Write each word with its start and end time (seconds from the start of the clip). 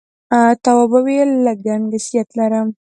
تواب 0.63 0.91
وويل: 0.93 1.29
لږ 1.45 1.57
گنگسیت 1.67 2.29
لرم. 2.37 2.67